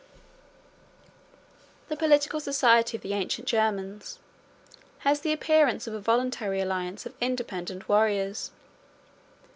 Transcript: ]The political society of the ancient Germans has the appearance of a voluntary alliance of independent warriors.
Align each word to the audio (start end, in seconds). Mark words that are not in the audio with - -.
]The 1.89 1.95
political 1.95 2.39
society 2.39 2.97
of 2.97 3.03
the 3.03 3.13
ancient 3.13 3.47
Germans 3.47 4.17
has 5.05 5.19
the 5.19 5.31
appearance 5.31 5.85
of 5.85 5.93
a 5.93 5.99
voluntary 6.01 6.59
alliance 6.59 7.05
of 7.05 7.13
independent 7.21 7.87
warriors. 7.87 8.49